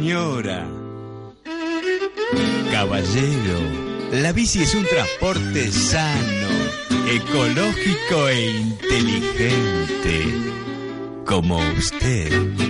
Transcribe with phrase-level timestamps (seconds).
[0.00, 0.64] Señora.
[2.70, 3.58] Caballero.
[4.12, 6.48] La bici es un transporte sano,
[7.10, 10.24] ecológico e inteligente.
[11.26, 12.67] Como usted.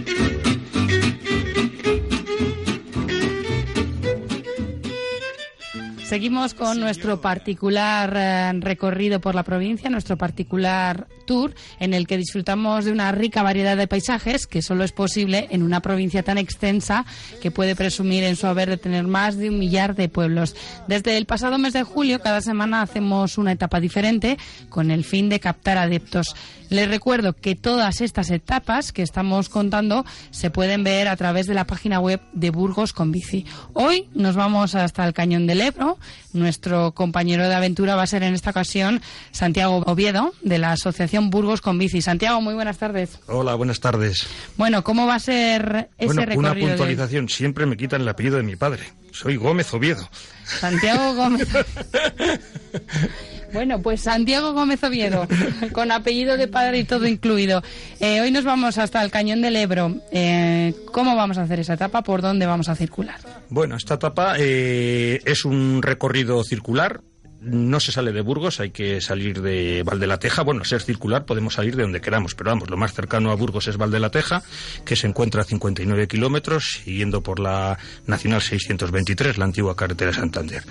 [6.18, 12.16] Seguimos con nuestro particular eh, recorrido por la provincia, nuestro particular tour, en el que
[12.16, 16.36] disfrutamos de una rica variedad de paisajes que solo es posible en una provincia tan
[16.36, 17.06] extensa
[17.40, 20.56] que puede presumir en su haber de tener más de un millar de pueblos.
[20.88, 24.38] Desde el pasado mes de julio, cada semana hacemos una etapa diferente
[24.70, 26.34] con el fin de captar adeptos.
[26.70, 31.54] Les recuerdo que todas estas etapas que estamos contando se pueden ver a través de
[31.54, 33.46] la página web de Burgos con Bici.
[33.72, 35.98] Hoy nos vamos hasta el Cañón del Ebro.
[36.32, 39.00] Nuestro compañero de aventura va a ser en esta ocasión
[39.32, 42.02] Santiago Oviedo, de la Asociación Burgos con Bici.
[42.02, 43.18] Santiago, muy buenas tardes.
[43.28, 44.26] Hola, buenas tardes.
[44.56, 46.40] Bueno, ¿cómo va a ser ese bueno, recorrido?
[46.40, 47.28] una de- puntualización.
[47.28, 48.82] Siempre me quitan el apellido de mi padre.
[49.12, 50.08] Soy Gómez Oviedo.
[50.44, 51.48] Santiago Gómez.
[53.52, 55.26] Bueno, pues Santiago Gómez Oviedo,
[55.72, 57.62] con apellido de padre y todo incluido.
[58.00, 59.94] Eh, hoy nos vamos hasta el Cañón del Ebro.
[60.12, 62.02] Eh, ¿Cómo vamos a hacer esa etapa?
[62.02, 63.16] ¿Por dónde vamos a circular?
[63.48, 67.00] Bueno, esta etapa eh, es un recorrido circular.
[67.40, 70.42] No se sale de Burgos, hay que salir de Valdelateja.
[70.42, 73.68] Bueno, ser circular podemos salir de donde queramos, pero vamos, lo más cercano a Burgos
[73.68, 74.42] es Valdelateja,
[74.84, 80.16] que se encuentra a 59 kilómetros, siguiendo por la Nacional 623, la antigua carretera de
[80.16, 80.64] Santander.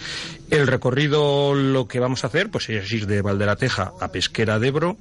[0.49, 4.67] El recorrido, lo que vamos a hacer, pues es ir de Valdelateja a Pesquera de
[4.67, 4.97] Ebro,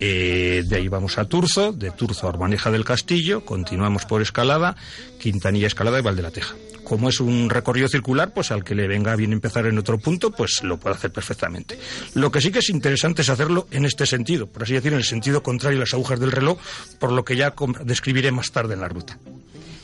[0.00, 4.76] eh, de ahí vamos a Turzo, de Turzo a Orbaneja del Castillo, continuamos por Escalada,
[5.18, 6.54] Quintanilla Escalada y Valdelateja.
[6.84, 10.30] Como es un recorrido circular, pues al que le venga bien empezar en otro punto,
[10.30, 11.78] pues lo puede hacer perfectamente.
[12.14, 14.98] Lo que sí que es interesante es hacerlo en este sentido, por así decir, en
[14.98, 16.58] el sentido contrario a las agujas del reloj,
[16.98, 17.54] por lo que ya
[17.84, 19.18] describiré más tarde en la ruta.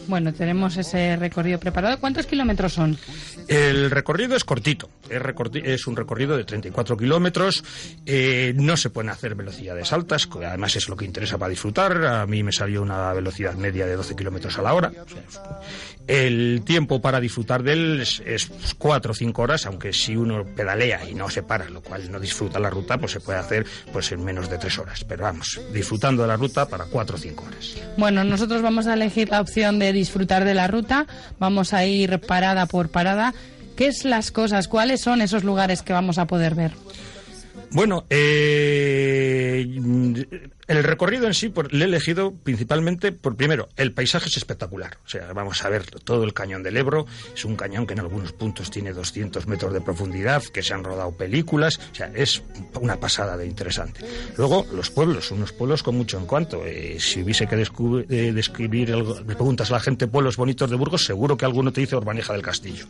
[0.07, 1.99] Bueno, tenemos ese recorrido preparado.
[1.99, 2.97] ¿Cuántos kilómetros son?
[3.49, 7.63] El recorrido es cortito, es, un recorrido de 34 kilómetros,
[8.07, 12.05] eh, no se pueden hacer velocidades altas, que además es lo que interesa para disfrutar,
[12.05, 14.89] a mí me salió una velocidad media de 12 kilómetros a la hora.
[14.89, 15.41] O sea, es-
[16.07, 20.45] el tiempo para disfrutar de él es, es 4 o 5 horas, aunque si uno
[20.55, 23.65] pedalea y no se para, lo cual no disfruta la ruta, pues se puede hacer
[23.91, 25.03] pues en menos de 3 horas.
[25.05, 27.77] Pero vamos, disfrutando de la ruta para 4 o 5 horas.
[27.97, 31.07] Bueno, nosotros vamos a elegir la opción de disfrutar de la ruta.
[31.39, 33.33] Vamos a ir parada por parada.
[33.77, 34.69] ¿Qué es las cosas?
[34.69, 36.73] ¿Cuáles son esos lugares que vamos a poder ver?
[37.71, 39.67] Bueno, eh,
[40.67, 44.99] el recorrido en sí por, le he elegido principalmente por primero, el paisaje es espectacular.
[45.05, 47.07] O sea, vamos a ver todo el cañón del Ebro.
[47.35, 50.85] Es un cañón que en algunos puntos tiene 200 metros de profundidad, que se han
[50.85, 51.81] rodado películas.
[51.93, 52.43] O sea, es
[52.81, 54.05] una pasada de interesante.
[54.37, 56.65] Luego, los pueblos, unos pueblos con mucho en cuanto.
[56.65, 60.77] Eh, si hubiese que eh, describir, algo, le preguntas a la gente pueblos bonitos de
[60.77, 62.87] Burgos, seguro que alguno te dice Urbaneja del Castillo.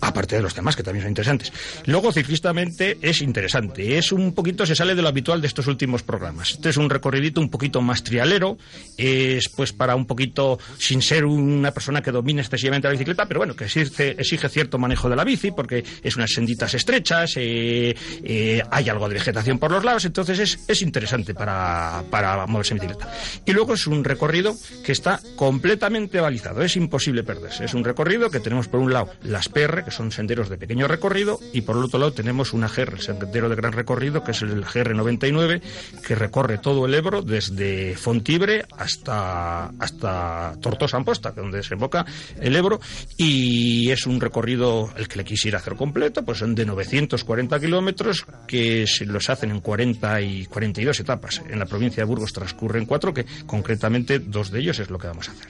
[0.00, 1.52] Aparte de los demás, que también son interesantes.
[1.86, 3.98] Luego, ciclistamente, es interesante.
[3.98, 6.52] Es un poquito, se sale de lo habitual de estos últimos programas.
[6.52, 8.58] Este es un recorridito un poquito más trialero.
[8.96, 13.40] Es pues para un poquito, sin ser una persona que domine excesivamente la bicicleta, pero
[13.40, 17.94] bueno, que exige, cierto manejo de la bici, porque es unas senditas estrechas, eh,
[18.24, 22.74] eh, hay algo de vegetación por los lados, entonces es, es interesante para, para moverse
[22.74, 23.12] en bicicleta.
[23.44, 27.64] Y luego es un recorrido que está completamente balizado, es imposible perderse.
[27.64, 30.88] Es un recorrido que tenemos por un lado las PR, que son senderos de pequeño
[30.88, 34.32] recorrido, y por el otro lado tenemos una GR, el sendero de gran recorrido, que
[34.32, 35.60] es el GR99,
[36.06, 42.04] que recorre todo el Ebro desde Fontibre hasta, hasta Tortosa Amposta, donde desemboca
[42.40, 42.80] el Ebro,
[43.16, 48.26] y es un recorrido el que le quisiera hacer completo, pues son de 940 kilómetros
[48.46, 51.42] que se los hacen en 40 y 42 etapas.
[51.48, 55.06] En la provincia de Burgos transcurren cuatro, que concretamente dos de ellos es lo que
[55.06, 55.48] vamos a hacer.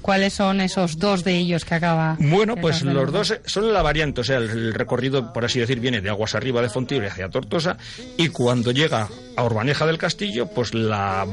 [0.00, 2.16] ¿Cuáles son esos dos de ellos que acaba?
[2.18, 5.80] Bueno, pues los dos son la variante, o sea, el, el recorrido, por así decir,
[5.80, 7.76] viene de aguas arriba de Fontibre hacia Tortosa
[8.16, 11.26] y cuando llega a Urbaneja del Castillo, pues la,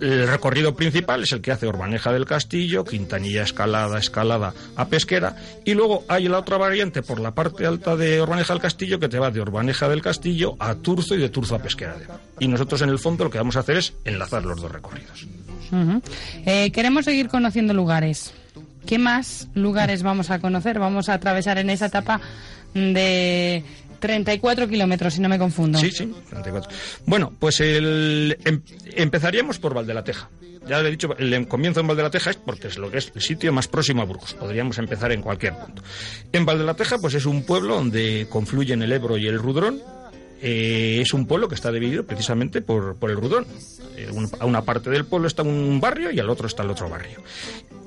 [0.00, 5.36] el recorrido principal es el que hace Urbaneja del Castillo, Quintanilla Escalada, Escalada a Pesquera
[5.64, 9.08] y luego hay la otra variante por la parte alta de Urbaneja del Castillo que
[9.08, 11.96] te va de Urbaneja del Castillo a Turzo y de Turzo a Pesquera.
[12.38, 15.26] Y nosotros en el fondo lo que vamos a hacer es enlazar los dos recorridos.
[16.46, 18.32] Eh, queremos seguir conociendo lugares.
[18.86, 20.78] ¿Qué más lugares vamos a conocer?
[20.78, 22.20] Vamos a atravesar en esa etapa
[22.74, 23.62] de
[24.00, 25.78] 34 kilómetros, si no me confundo.
[25.78, 26.70] Sí, sí, 34.
[27.06, 28.62] Bueno, pues el, em-
[28.96, 30.28] empezaríamos por Valdelateja.
[30.66, 33.22] Ya le he dicho, el comienzo en Valdelateja es porque es lo que es el
[33.22, 34.34] sitio más próximo a Burgos.
[34.34, 35.82] Podríamos empezar en cualquier punto.
[36.32, 39.80] En Valdelateja, pues es un pueblo donde confluyen el Ebro y el Rudrón.
[40.42, 43.46] Eh, es un pueblo que está dividido precisamente por, por el Rudrón.
[43.96, 46.70] Eh, un- a una parte del pueblo está un barrio y al otro está el
[46.70, 47.22] otro barrio.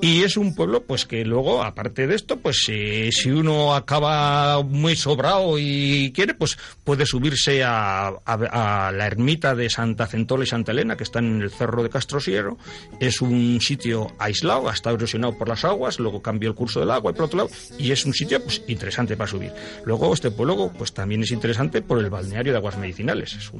[0.01, 4.61] Y es un pueblo, pues que luego, aparte de esto, pues eh, si uno acaba
[4.61, 10.43] muy sobrado y quiere, pues puede subirse a, a- a la ermita de Santa Centola
[10.43, 12.57] y Santa Elena, que está en el cerro de Castrosiero.
[12.99, 17.11] Es un sitio aislado, está erosionado por las aguas, luego cambió el curso del agua
[17.11, 17.49] y por otro lado,
[17.79, 19.53] y es un sitio pues interesante para subir.
[19.85, 23.51] Luego este pueblo, pues también es interesante por el balneario de aguas medicinales.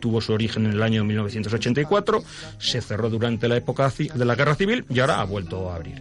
[0.00, 2.22] Tuvo su origen en el año 1984,
[2.58, 6.00] se cerró durante la época de la guerra civil y ahora ha vuelto a abrir.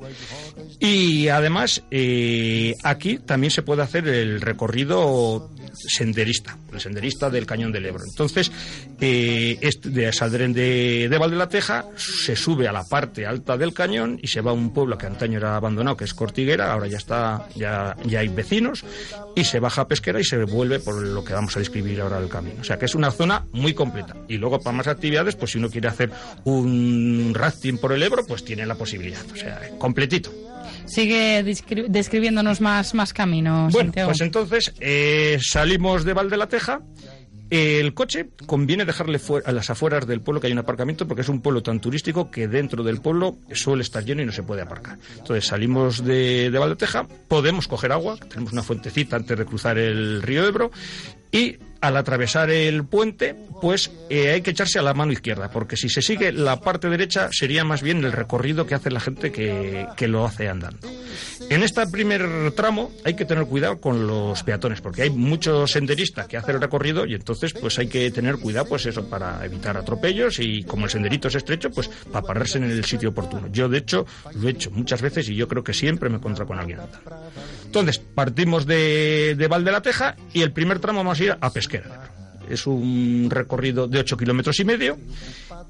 [0.79, 7.71] Y además, eh, aquí también se puede hacer el recorrido senderista, el senderista del Cañón
[7.71, 8.03] del Ebro.
[8.07, 8.51] Entonces,
[8.99, 14.19] eh, este de Saldrén de, de Valdelateja se sube a la parte alta del cañón
[14.21, 16.97] y se va a un pueblo que antaño era abandonado, que es Cortiguera, ahora ya
[16.97, 18.83] está, ya, ya hay vecinos,
[19.35, 22.29] y se baja a Pesquera y se vuelve por lo que vamos a describir el
[22.29, 22.61] camino.
[22.61, 24.15] O sea que es una zona muy completa.
[24.27, 26.11] Y luego para más actividades, pues si uno quiere hacer
[26.43, 29.21] un rafting por el Ebro, pues tiene la posibilidad.
[29.31, 30.31] O sea, completito.
[30.85, 34.09] Sigue descri- describiéndonos más, más caminos, Bueno, Santiago.
[34.09, 36.81] pues entonces eh, salimos de Valdelateja.
[37.51, 41.21] El coche conviene dejarle fuera, a las afueras del pueblo que hay un aparcamiento porque
[41.21, 44.41] es un pueblo tan turístico que dentro del pueblo suele estar lleno y no se
[44.41, 44.97] puede aparcar.
[45.19, 50.23] Entonces salimos de, de Valdelateja, podemos coger agua, tenemos una fuentecita antes de cruzar el
[50.23, 50.71] río Ebro
[51.31, 51.57] y
[51.87, 55.89] al atravesar el puente, pues eh, hay que echarse a la mano izquierda, porque si
[55.89, 59.87] se sigue la parte derecha sería más bien el recorrido que hace la gente que,
[59.95, 60.87] que lo hace andando.
[61.49, 66.27] En este primer tramo hay que tener cuidado con los peatones, porque hay muchos senderistas
[66.27, 69.77] que hacen el recorrido y entonces pues hay que tener cuidado pues eso para evitar
[69.77, 73.47] atropellos y como el senderito es estrecho, pues para pararse en el sitio oportuno.
[73.51, 76.47] Yo de hecho lo he hecho muchas veces y yo creo que siempre me encuentro
[76.47, 77.15] con alguien andando.
[77.65, 81.49] Entonces, partimos de, de Valdelateja y el primer tramo vamos a ir a
[82.49, 84.97] Es un recorrido de 8 kilómetros y medio.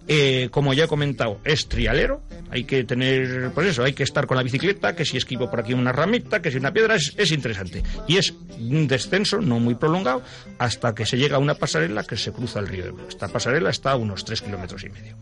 [0.07, 2.21] Eh, como ya he comentado, es trialero.
[2.49, 5.61] Hay que tener, pues eso, hay que estar con la bicicleta, que si esquivo por
[5.61, 7.81] aquí una ramita, que si una piedra, es, es interesante.
[8.07, 10.21] Y es un descenso no muy prolongado
[10.59, 13.07] hasta que se llega a una pasarela que se cruza el río Ebro.
[13.07, 15.15] Esta pasarela está a unos 3 kilómetros y medio.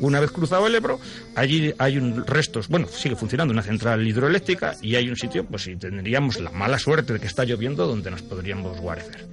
[0.00, 1.00] Una vez cruzado el Ebro,
[1.34, 5.62] allí hay un restos, bueno, sigue funcionando una central hidroeléctrica y hay un sitio, pues
[5.62, 9.26] si tendríamos la mala suerte de que está lloviendo, donde nos podríamos guarecer.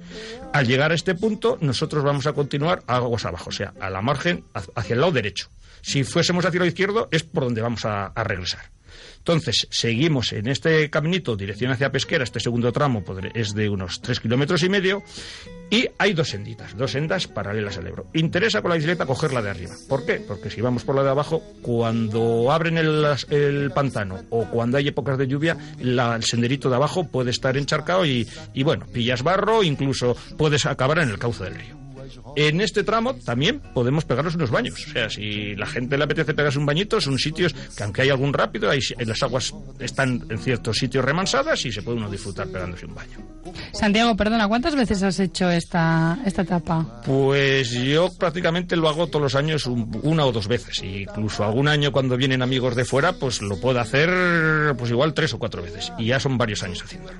[0.52, 4.02] Al llegar a este punto, nosotros vamos a continuar aguas abajo, o sea, a la
[4.02, 5.48] margen, ha- hacia el lado derecho.
[5.82, 8.75] Si fuésemos hacia el lado izquierdo, es por donde vamos a regresar.
[9.18, 13.02] Entonces, seguimos en este caminito, dirección hacia Pesquera, este segundo tramo
[13.34, 15.02] es de unos 3 kilómetros y medio,
[15.70, 18.06] y hay dos senditas, dos sendas paralelas al Ebro.
[18.14, 19.74] Interesa con la bicicleta coger la de arriba.
[19.88, 20.14] ¿Por qué?
[20.20, 24.88] Porque si vamos por la de abajo, cuando abren el, el pantano o cuando hay
[24.88, 29.22] épocas de lluvia, la- el senderito de abajo puede estar encharcado y, y bueno, pillas
[29.22, 31.85] barro, incluso puedes acabar en el cauce del río.
[32.36, 34.74] En este tramo también podemos pegarnos unos baños.
[34.86, 38.10] O sea, si la gente le apetece pegarse un bañito, son sitios que aunque hay
[38.10, 42.48] algún rápido, hay, las aguas están en ciertos sitios remansadas y se puede uno disfrutar
[42.48, 43.18] pegándose un baño.
[43.72, 47.00] Santiago, perdona, ¿cuántas veces has hecho esta, esta etapa?
[47.04, 50.80] Pues yo prácticamente lo hago todos los años un- una o dos veces.
[50.82, 54.10] E incluso algún año cuando vienen amigos de fuera, pues lo puedo hacer
[54.76, 55.92] pues igual tres o cuatro veces.
[55.98, 57.16] Y ya son varios años haciéndolo.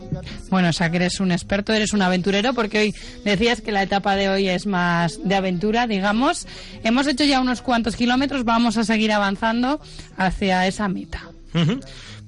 [0.50, 3.82] Bueno, o sea que eres un experto, eres un aventurero, porque hoy decías que la
[3.82, 4.75] etapa de hoy es más
[5.24, 6.46] de aventura, digamos.
[6.84, 9.80] Hemos hecho ya unos cuantos kilómetros, vamos a seguir avanzando
[10.16, 11.22] hacia esa meta.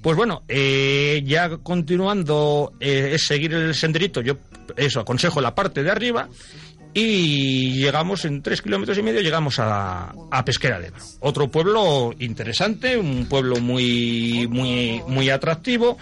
[0.03, 4.21] Pues bueno, eh, ya continuando, eh, es seguir el senderito.
[4.21, 4.37] Yo
[4.77, 6.29] eso aconsejo la parte de arriba
[6.95, 10.93] y llegamos en tres kilómetros y medio llegamos a, a Pesquera de.
[11.21, 15.99] Otro pueblo interesante, un pueblo muy muy muy atractivo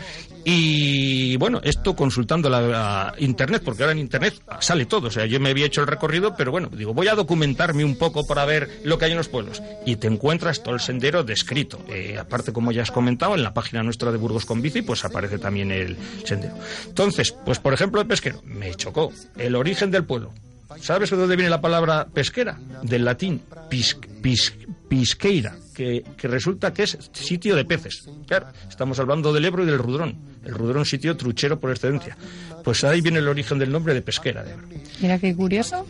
[0.49, 5.09] y bueno, esto consultando la, la internet, porque ahora en internet sale todo.
[5.09, 7.97] O sea, yo me había hecho el recorrido, pero bueno, digo, voy a documentarme un
[7.97, 9.61] poco para ver lo que hay en los pueblos.
[9.85, 11.85] Y te encuentras todo el sendero descrito.
[11.88, 15.05] Eh, aparte, como ya has comentado, en la página nuestra de Burgos con Bici, pues
[15.05, 16.55] aparece también el sendero.
[16.87, 19.12] Entonces, pues por ejemplo, el pesquero, me chocó.
[19.37, 20.33] El origen del pueblo.
[20.80, 22.58] ¿Sabes de dónde viene la palabra pesquera?
[22.82, 24.54] Del latín pis, pis-
[24.88, 28.08] pisqueira, que, que resulta que es sitio de peces.
[28.26, 30.18] Claro, estamos hablando del Ebro y del Rudrón.
[30.44, 32.16] El Rudrón, sitio truchero por excelencia.
[32.64, 34.68] Pues ahí viene el origen del nombre de pesquera de Ebro.
[35.00, 35.87] Mira qué curioso.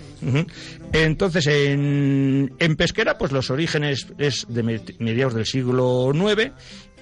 [0.93, 6.53] Entonces, en, en Pesquera, pues los orígenes es de me- mediados del siglo IX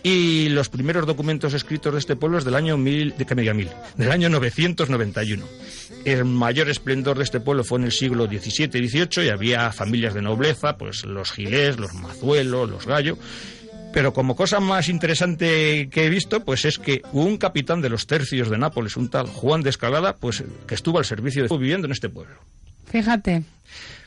[0.07, 3.71] Y los primeros documentos escritos de este pueblo es del año mil, de que mil,
[3.97, 5.43] del año 991.
[6.05, 9.73] El mayor esplendor de este pueblo fue en el siglo XVII y XVIII y había
[9.73, 13.17] familias de nobleza, pues los gilés, los mazuelos, los gallo.
[13.95, 18.07] Pero como cosa más interesante que he visto, pues es que un capitán de los
[18.07, 21.87] tercios de Nápoles, un tal Juan de Escalada, pues que estuvo al servicio de viviendo
[21.87, 22.35] en este pueblo.
[22.85, 23.43] Fíjate.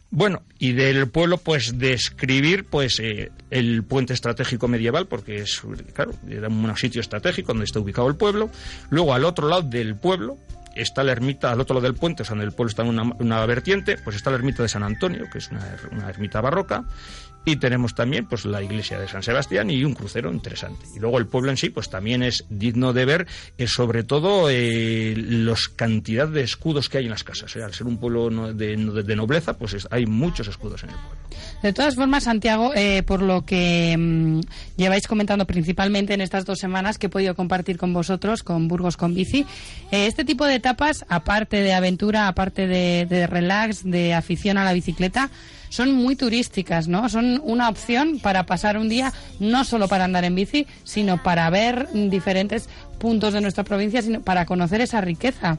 [0.09, 5.61] Bueno, y del pueblo, pues describir pues eh, el puente estratégico medieval, porque es,
[5.93, 8.49] claro, era un sitio estratégico donde está ubicado el pueblo.
[8.89, 10.37] Luego, al otro lado del pueblo,
[10.81, 13.03] está la ermita, al otro lado del puente, o sea, en el pueblo está una,
[13.19, 16.83] una vertiente, pues está la ermita de San Antonio, que es una, ermita barroca.
[17.45, 20.85] Y tenemos también pues la iglesia de San Sebastián y un crucero interesante.
[20.93, 23.25] Y luego el pueblo en sí pues también es digno de ver,
[23.57, 27.55] eh, sobre todo eh, los cantidad de escudos que hay en las casas.
[27.55, 27.63] Eh.
[27.63, 31.17] Al ser un pueblo de, de nobleza, pues es- hay muchos escudos en el pueblo.
[31.63, 34.41] De todas formas, Santiago, eh, por lo que mm,
[34.75, 38.97] lleváis comentando principalmente en estas dos semanas que he podido compartir con vosotros, con Burgos
[38.97, 39.45] con Bici,
[39.91, 44.65] eh, este tipo de etapas, aparte de aventura, aparte de, de relax, de afición a
[44.65, 45.29] la bicicleta,
[45.69, 47.07] son muy turísticas, ¿no?
[47.09, 51.49] Son una opción para pasar un día, no solo para andar en bici, sino para
[51.49, 52.69] ver diferentes
[52.99, 55.57] puntos de nuestra provincia, sino para conocer esa riqueza.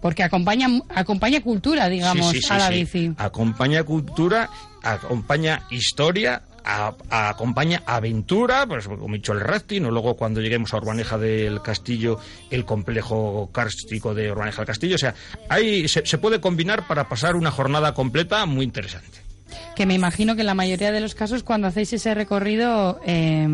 [0.00, 2.74] Porque acompaña, acompaña cultura, digamos, Sí, sí, sí, a la sí.
[2.74, 3.12] bici.
[3.18, 4.50] Acompaña cultura,
[4.82, 10.40] acompaña historia, a- a- acompaña aventura, pues como he dicho el rafting, o luego cuando
[10.40, 12.18] lleguemos a Urbaneja del Castillo,
[12.50, 14.94] el complejo kárstico de Urbaneja del Castillo.
[14.96, 15.14] O sea,
[15.48, 19.18] ahí se, se puede combinar para pasar una jornada completa muy interesante.
[19.76, 23.46] que me imagino que en la mayoría de los casos cuando hacéis ese recorrido eh,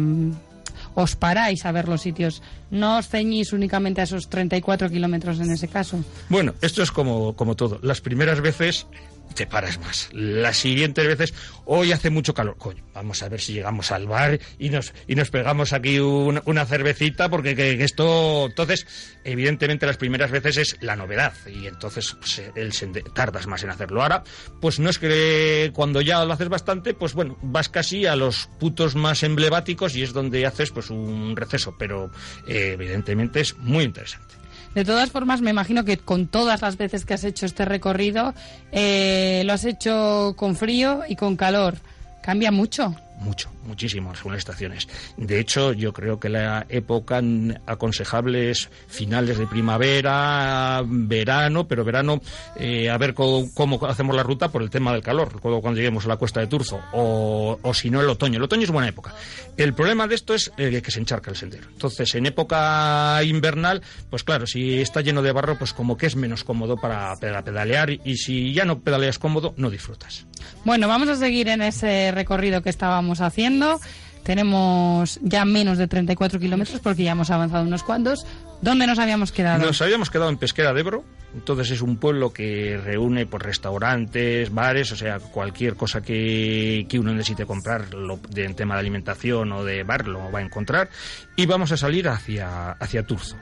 [0.94, 2.42] os paráis a ver los sitios.
[2.70, 6.02] No os ceñís únicamente a esos 34 kilómetros en ese caso.
[6.28, 7.78] Bueno, esto es como, como todo.
[7.82, 8.86] Las primeras veces
[9.34, 10.08] te paras más.
[10.12, 12.56] Las siguientes veces, hoy hace mucho calor.
[12.58, 16.42] Coño, vamos a ver si llegamos al bar y nos, y nos pegamos aquí un-
[16.44, 18.46] una cervecita, porque que, esto.
[18.46, 18.86] Entonces,
[19.24, 22.72] evidentemente, las primeras veces es la novedad y entonces pues, el
[23.14, 24.02] tardas más en hacerlo.
[24.02, 24.24] Ahora,
[24.60, 28.48] pues no es que cuando ya lo haces bastante, pues bueno, vas casi a los
[28.58, 32.10] putos más emblemáticos y es donde haces pues un receso, pero
[32.46, 34.34] eh, evidentemente es muy interesante.
[34.74, 38.34] De todas formas, me imagino que con todas las veces que has hecho este recorrido,
[38.70, 41.76] eh, lo has hecho con frío y con calor.
[42.22, 42.94] Cambia mucho.
[43.20, 44.88] Mucho, muchísimo según las estaciones.
[45.16, 47.20] De hecho, yo creo que la época
[47.66, 52.20] aconsejable es finales de primavera, verano, pero verano,
[52.56, 53.48] eh, a ver cómo,
[53.88, 56.80] hacemos la ruta por el tema del calor, cuando, lleguemos a la cuesta de Turzo,
[56.92, 58.36] o, o si no el otoño.
[58.36, 59.14] El otoño es buena época.
[59.56, 61.66] El problema de esto es que se encharca el sendero.
[61.72, 66.14] Entonces, en época invernal, pues claro, si está lleno de barro, pues como que es
[66.14, 70.26] menos cómodo para pedalear, y si ya no pedaleas cómodo, no disfrutas.
[70.64, 73.80] Bueno, vamos a seguir en ese recorrido que estábamos haciendo.
[74.22, 78.26] Tenemos ya menos de 34 kilómetros porque ya hemos avanzado unos cuantos.
[78.60, 79.64] ¿Dónde nos habíamos quedado?
[79.64, 84.52] Nos habíamos quedado en Pesquera de Ebro, entonces es un pueblo que reúne pues, restaurantes,
[84.52, 88.80] bares, o sea, cualquier cosa que, que uno necesite comprar lo, de, en tema de
[88.80, 90.90] alimentación o de bar lo va a encontrar
[91.36, 93.36] y vamos a salir hacia, hacia Turzo.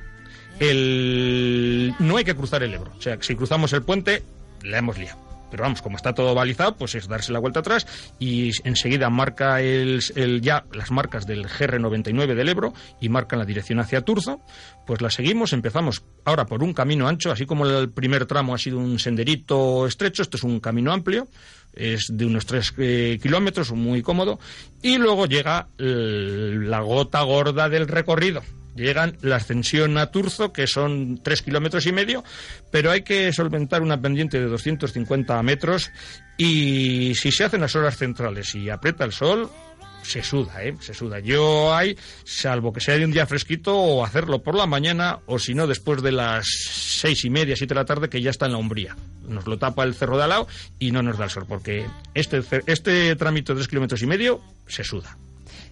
[0.60, 4.22] El, no hay que cruzar el Ebro, o sea, si cruzamos el puente,
[4.62, 5.18] la hemos liado.
[5.50, 7.86] Pero vamos, como está todo balizado, pues es darse la vuelta atrás
[8.18, 10.00] y enseguida marca el,
[10.42, 14.40] ya las marcas del GR99 del Ebro y marcan la dirección hacia Turzo.
[14.86, 18.58] Pues la seguimos, empezamos ahora por un camino ancho, así como el primer tramo ha
[18.58, 21.28] sido un senderito estrecho, esto es un camino amplio,
[21.74, 22.72] es de unos 3
[23.20, 24.38] kilómetros, muy cómodo,
[24.82, 28.42] y luego llega la gota gorda del recorrido.
[28.76, 32.22] Llegan la ascensión a Turzo, que son tres kilómetros y medio,
[32.70, 35.90] pero hay que solventar una pendiente de 250 metros
[36.36, 39.50] y si se hacen las horas centrales y aprieta el sol,
[40.06, 40.74] se suda, ¿eh?
[40.80, 41.18] Se suda.
[41.18, 45.38] Yo hay, salvo que sea de un día fresquito, o hacerlo por la mañana, o
[45.38, 48.46] si no, después de las seis y media, siete de la tarde, que ya está
[48.46, 48.96] en la umbría.
[49.26, 51.86] Nos lo tapa el cerro de al lado y no nos da el sol, porque
[52.14, 55.18] este, este trámite de tres kilómetros y medio se suda.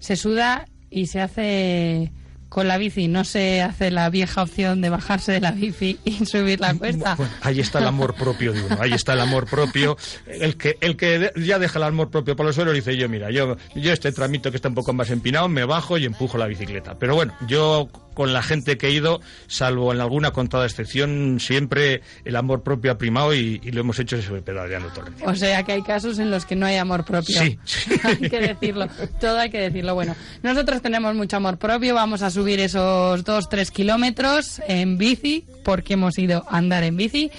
[0.00, 2.12] Se suda y se hace
[2.54, 3.08] con la bici.
[3.08, 7.18] No se hace la vieja opción de bajarse de la bici y subir la cuesta.
[7.42, 9.96] Ahí está el amor propio de uno, ahí está el amor propio.
[10.26, 13.32] El que, el que ya deja el amor propio por los suelos dice yo, mira,
[13.32, 16.46] yo, yo este tramito que está un poco más empinado, me bajo y empujo la
[16.46, 16.96] bicicleta.
[16.96, 22.02] Pero bueno, yo con la gente que he ido, salvo en alguna contada excepción, siempre
[22.24, 25.26] el amor propio ha primado y, y lo hemos hecho sobre pedaleando día.
[25.26, 27.40] O sea que hay casos en los que no hay amor propio.
[27.40, 27.92] Sí, sí.
[28.02, 28.88] hay que decirlo.
[29.20, 29.94] Todo hay que decirlo.
[29.94, 31.94] Bueno, nosotros tenemos mucho amor propio.
[31.94, 37.30] Vamos a subir esos 2-3 kilómetros en bici porque hemos ido a andar en bici.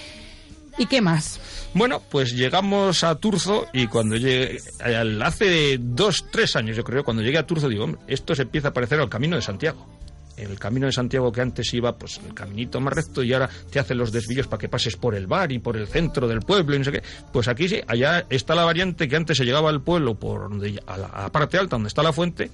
[0.78, 1.40] ¿Y qué más?
[1.72, 4.58] Bueno, pues llegamos a Turzo y cuando llegué,
[5.22, 8.68] hace dos, tres años yo creo, cuando llegué a Turzo digo, hombre, esto se empieza
[8.68, 9.86] a parecer al Camino de Santiago.
[10.36, 13.78] El Camino de Santiago que antes iba, pues el caminito más recto y ahora te
[13.78, 16.74] hacen los desvíos para que pases por el bar y por el centro del pueblo
[16.76, 17.02] y no sé qué.
[17.32, 20.80] Pues aquí sí, allá está la variante que antes se llegaba al pueblo por donde,
[20.86, 22.50] a la, a la parte alta donde está la fuente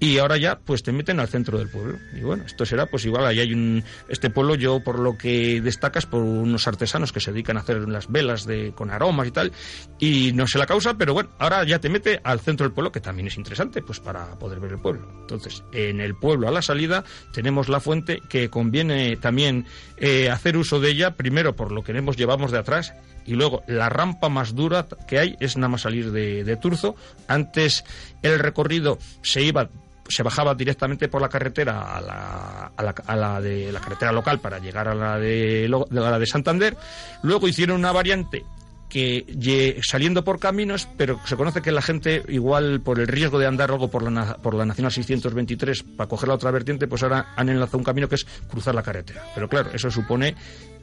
[0.00, 3.04] y ahora ya pues te meten al centro del pueblo y bueno esto será pues
[3.04, 7.20] igual ahí hay un este pueblo yo por lo que destacas por unos artesanos que
[7.20, 9.52] se dedican a hacer las velas de con aromas y tal
[9.98, 12.90] y no sé la causa pero bueno ahora ya te mete al centro del pueblo
[12.90, 16.50] que también es interesante pues para poder ver el pueblo entonces en el pueblo a
[16.50, 19.66] la salida tenemos la fuente que conviene también
[19.98, 22.94] eh, hacer uso de ella primero por lo que hemos llevamos de atrás
[23.26, 26.96] y luego la rampa más dura que hay es nada más salir de, de Turzo.
[27.28, 27.84] Antes
[28.22, 29.68] el recorrido se iba
[30.10, 32.72] se bajaba directamente por la carretera a la,
[33.06, 36.76] a la, de la carretera local para llegar a la de, de la de Santander.
[37.22, 38.44] Luego hicieron una variante
[38.90, 43.46] que saliendo por caminos, pero se conoce que la gente, igual por el riesgo de
[43.46, 47.28] andar algo por la, por la Nacional 623 para coger la otra vertiente, pues ahora
[47.36, 49.22] han enlazado un camino que es cruzar la carretera.
[49.34, 50.34] Pero claro, eso supone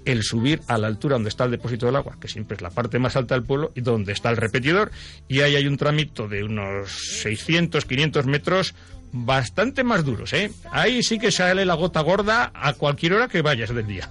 [0.06, 2.70] el subir a la altura donde está el depósito del agua, que siempre es la
[2.70, 4.90] parte más alta del pueblo, y donde está el repetidor,
[5.28, 8.74] y ahí hay un tramito de unos 600, 500 metros
[9.26, 10.52] bastante más duros, ¿eh?
[10.72, 14.10] Ahí sí que sale la gota gorda a cualquier hora que vayas del día.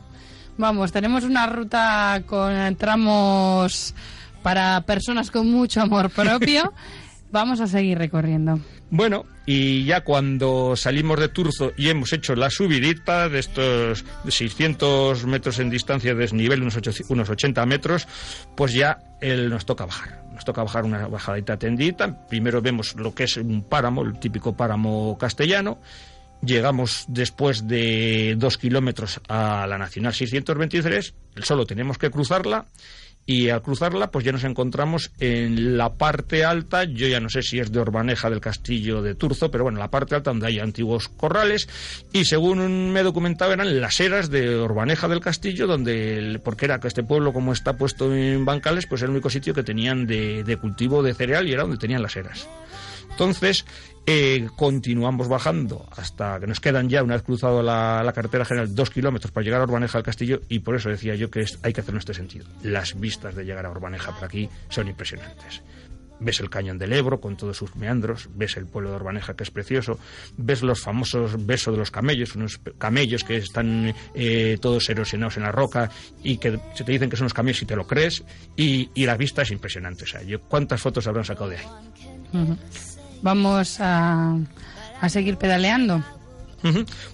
[0.59, 3.95] Vamos, tenemos una ruta con tramos
[4.43, 6.73] para personas con mucho amor propio.
[7.33, 8.61] Vamos a seguir recorriendo.
[8.89, 15.27] Bueno, y ya cuando salimos de Turzo y hemos hecho la subidita de estos 600
[15.27, 18.07] metros en distancia de desnivel, unos, ocho- unos 80 metros,
[18.57, 20.23] pues ya el- nos toca bajar.
[20.37, 22.29] Nos toca bajar una bajadita tendita.
[22.29, 25.79] Primero vemos lo que es un páramo, el típico páramo castellano.
[26.43, 31.15] Llegamos después de dos kilómetros a la Nacional 623.
[31.41, 32.67] Solo tenemos que cruzarla.
[33.29, 37.43] Y al cruzarla, pues ya nos encontramos en la parte alta, yo ya no sé
[37.43, 40.61] si es de Orbaneja del Castillo de Turzo, pero bueno, la parte alta donde hay
[40.61, 41.69] antiguos corrales,
[42.13, 46.67] y según me he documentado eran las eras de Orbaneja del Castillo, donde, el- porque
[46.67, 49.65] era que este pueblo como está puesto en bancales, pues era el único sitio que
[49.65, 52.49] tenían de, de cultivo de cereal y era donde tenían las eras.
[53.11, 53.65] Entonces,
[54.07, 58.75] eh, continuamos bajando hasta que nos quedan ya, una vez cruzado la, la carretera general,
[58.75, 61.59] dos kilómetros para llegar a Urbaneja del Castillo y por eso decía yo que es-
[61.63, 62.47] hay que hacerlo en este sentido.
[62.63, 65.63] Las vistas de llegar a Urbaneja por aquí son impresionantes.
[66.19, 69.43] Ves el cañón del Ebro con todos sus meandros, ves el pueblo de Urbaneja que
[69.43, 69.99] es precioso,
[70.39, 75.43] ves los famosos besos de los camellos, unos camellos que están eh, todos erosionados en
[75.43, 75.91] la roca
[76.23, 78.25] y que se te dicen que son los camellos y te lo crees
[78.57, 80.05] y, y la vista es impresionante.
[80.05, 81.67] O yo, ¿cuántas fotos habrán sacado de ahí?
[82.33, 82.57] Ujú.
[83.23, 84.37] Vamos a,
[85.01, 86.03] a seguir pedaleando.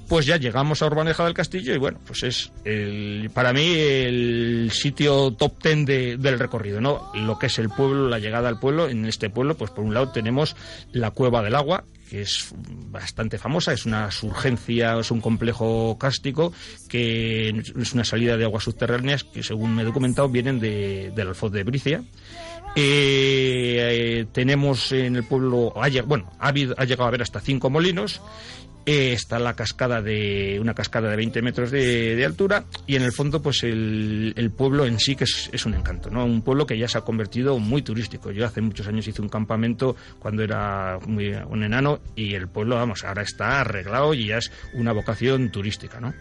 [0.09, 4.71] Pues ya llegamos a Urbaneja del Castillo y bueno, pues es el, para mí el
[4.73, 7.11] sitio top ten de- del recorrido, ¿no?
[7.15, 8.89] Lo que es el pueblo, la llegada al pueblo.
[8.89, 10.57] En este pueblo, pues por un lado tenemos
[10.93, 12.49] la Cueva del Agua, que es
[12.89, 16.55] bastante famosa, es una surgencia, es un complejo cástico
[16.89, 21.29] que es una salida de aguas subterráneas que según me he documentado vienen de, del
[21.29, 22.03] Alfoz de Bricia.
[22.75, 25.75] Eh, eh, tenemos en el pueblo,
[26.07, 28.21] bueno, ha, habido- ha llegado a haber hasta cinco molinos.
[28.85, 33.13] Eh, está la cascada de una cascada de 20 metros de, altura y en el
[33.13, 36.77] fondo pues el, pueblo en sí que es, es un encanto no un pueblo que
[36.77, 38.33] ya se ha convertido muy turístico.
[38.33, 42.75] Yo hace muchos años hice un campamento cuando era muy, un enano y el pueblo
[42.75, 46.13] vamos ahora está arreglado y ya es una vocación turística no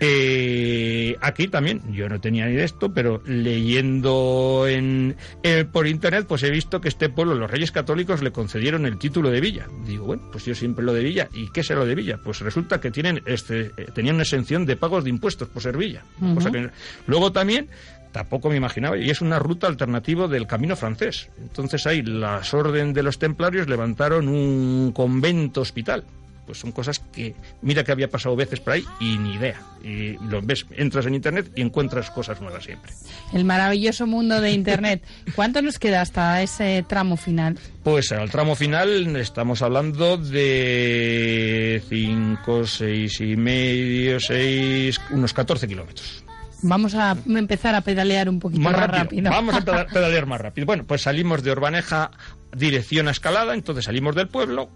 [0.00, 6.26] eh, aquí también, yo no tenía ni de esto, pero leyendo en, eh, por internet,
[6.28, 9.66] pues he visto que este pueblo, los reyes católicos, le concedieron el título de villa.
[9.86, 11.28] Digo, bueno, pues yo siempre lo de villa.
[11.32, 12.18] ¿Y qué es lo de villa?
[12.22, 15.76] Pues resulta que tienen este, eh, tenían una exención de pagos de impuestos por ser
[15.76, 16.02] villa.
[16.20, 16.34] Ujú.
[16.36, 16.70] Cosa que
[17.06, 17.68] luego también
[18.12, 21.28] tampoco me imaginaba, y es una ruta alternativa del camino francés.
[21.38, 26.04] Entonces ahí las orden de los templarios levantaron un convento hospital.
[26.46, 29.60] Pues son cosas que, mira que había pasado veces por ahí y ni idea.
[29.82, 32.92] Y lo ves, entras en internet y encuentras cosas nuevas siempre.
[33.32, 35.02] El maravilloso mundo de Internet.
[35.34, 37.58] ¿Cuánto nos queda hasta ese tramo final?
[37.82, 46.24] Pues al tramo final estamos hablando de 5, 6 y medio, 6, unos 14 kilómetros.
[46.62, 49.02] Vamos a empezar a pedalear un poquito más, más rápido.
[49.04, 49.30] rápido.
[49.30, 50.66] Vamos a peda- pedalear más rápido.
[50.66, 52.10] Bueno, pues salimos de Orbaneja
[52.56, 54.70] dirección a Escalada, entonces salimos del pueblo,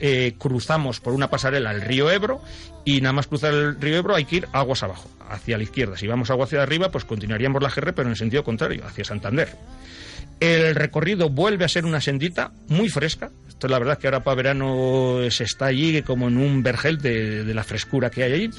[0.00, 2.40] eh, cruzamos por una pasarela el río Ebro
[2.84, 5.96] y nada más cruzar el río Ebro hay que ir aguas abajo, hacia la izquierda.
[5.96, 9.04] Si vamos agua hacia arriba, pues continuaríamos la GR, pero en el sentido contrario, hacia
[9.04, 9.54] Santander.
[10.40, 13.30] El recorrido vuelve a ser una sendita muy fresca.
[13.46, 17.52] Esto la verdad que ahora para verano se está allí como en un vergel de
[17.52, 18.50] la frescura que hay allí.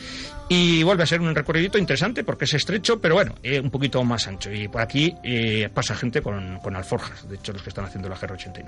[0.54, 4.04] Y vuelve a ser un recorrido interesante porque es estrecho, pero bueno, eh, un poquito
[4.04, 4.52] más ancho.
[4.52, 8.10] Y por aquí eh, pasa gente con, con, alforjas, de hecho los que están haciendo
[8.10, 8.66] la GR89.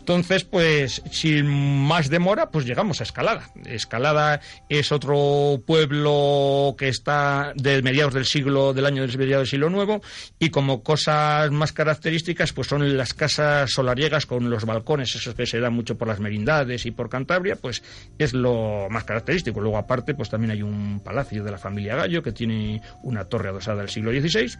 [0.00, 3.50] Entonces, pues sin más demora, pues llegamos a Escalada.
[3.66, 9.50] Escalada es otro pueblo que está de mediados del siglo, del año del mediados del
[9.50, 10.02] siglo nuevo,
[10.40, 15.46] y como cosas más características, pues son las casas solariegas con los balcones, esos que
[15.46, 17.84] se dan mucho por las merindades y por Cantabria, pues
[18.18, 19.60] es lo más característico.
[19.60, 23.50] Luego, aparte, pues también hay un palacio de la familia Gallo, que tiene una torre
[23.50, 24.56] adosada del siglo XVI,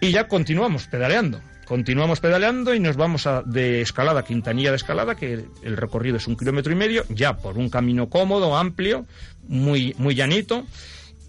[0.00, 1.40] y ya continuamos pedaleando.
[1.64, 6.26] Continuamos pedaleando y nos vamos a, de escalada, Quintanilla de escalada, que el recorrido es
[6.26, 9.06] un kilómetro y medio, ya por un camino cómodo, amplio,
[9.48, 10.66] muy, muy llanito.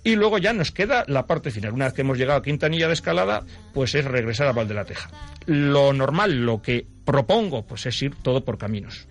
[0.03, 1.73] Y luego ya nos queda la parte final.
[1.73, 4.73] Una vez que hemos llegado a Quintanilla de escalada, pues es regresar a Val de
[4.73, 5.09] la Teja.
[5.45, 9.07] Lo normal, lo que propongo, pues es ir todo por caminos.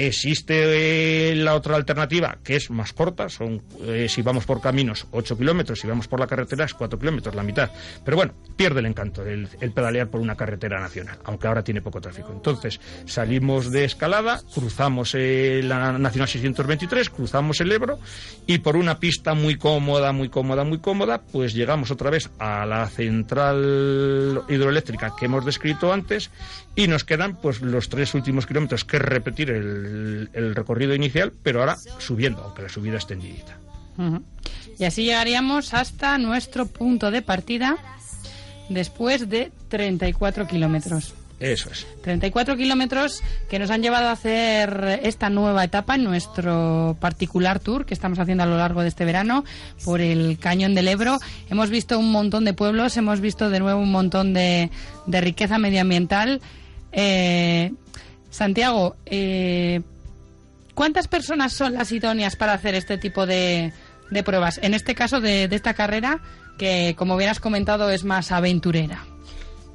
[0.00, 5.06] Existe eh, la otra alternativa, que es más corta, son eh, si vamos por caminos
[5.10, 7.70] 8 kilómetros, si vamos por la carretera es 4 kilómetros, la mitad.
[8.02, 12.00] Pero bueno, pierde el encanto el, pedalear por una carretera nacional, aunque ahora tiene poco
[12.00, 12.32] tráfico.
[12.32, 17.98] Entonces, salimos de escalada, cruzamos eh, la Nacional 623, cruzamos el Ebro
[18.46, 22.64] y por una pista muy cómoda, muy cómoda, muy cómoda, pues llegamos otra vez a
[22.64, 26.30] la central hidroeléctrica que hemos descrito antes
[26.74, 31.60] y nos quedan pues los tres últimos kilómetros que repetir el el, recorrido inicial, pero
[31.60, 33.56] ahora subiendo, aunque la subida es tendidita.
[34.78, 37.76] Y así llegaríamos hasta nuestro punto de partida
[38.70, 41.14] después de 34 kilómetros.
[41.40, 41.86] Eso es.
[42.02, 47.86] 34 kilómetros que nos han llevado a hacer esta nueva etapa en nuestro particular tour
[47.86, 49.44] que estamos haciendo a lo largo de este verano
[49.82, 51.18] por el Cañón del Ebro.
[51.48, 54.70] Hemos visto un montón de pueblos, hemos visto de nuevo un montón de,
[55.06, 56.42] de riqueza medioambiental.
[56.92, 57.72] Eh,
[58.30, 59.82] Santiago, eh,
[60.74, 63.72] ¿cuántas personas son las idóneas para hacer este tipo de,
[64.24, 64.58] pruebas?
[64.62, 66.20] En este caso de, esta carrera,
[66.58, 69.04] que como bien has comentado es más aventurera.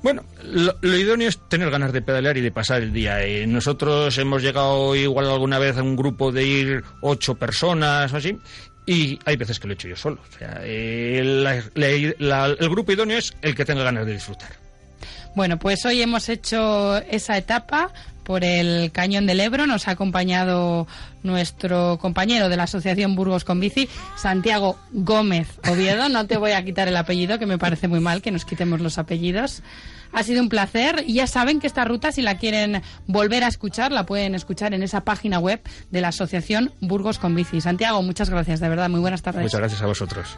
[0.01, 3.23] Bueno, lo, idóneo es tener ganas de pedalear y de pasar el día.
[3.23, 8.17] Eh, nosotros hemos llegado igual alguna vez a un grupo de ir ocho personas o
[8.17, 8.37] así,
[8.85, 10.21] y hay veces que lo he hecho yo solo.
[10.21, 14.65] O sea, eh, el grupo idóneo es el que tenga ganas de disfrutar.
[15.35, 17.91] Bueno, pues hoy hemos hecho esa etapa
[18.25, 19.67] por el Cañón del Ebro.
[19.67, 20.87] Nos ha acompañado
[21.23, 26.09] nuestro compañero de la Asociación Burgos con Bici, Santiago Gómez Oviedo.
[26.09, 28.81] No te voy a quitar el apellido, que me parece muy mal que nos quitemos
[28.81, 29.63] los apellidos.
[30.11, 33.91] Ha sido un placer ya saben que esta ruta, si la quieren volver a escuchar,
[33.91, 35.61] la pueden escuchar en esa página web
[35.91, 37.61] de la Asociación Burgos con Bici.
[37.61, 39.43] Santiago, muchas gracias, de verdad, muy buenas tardes.
[39.43, 40.37] Muchas gracias a vosotros.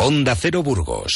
[0.00, 1.06] Onda Cero Burgos